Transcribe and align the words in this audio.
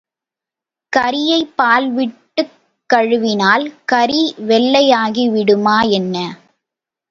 கரியைப் 0.93 1.53
பால் 1.55 1.89
விட்டுக் 1.89 2.55
கழுவினால் 2.89 3.65
கரி 3.85 4.21
வெள்ளையாகிவிடுமா, 4.47 5.89
என்ன? 5.91 6.15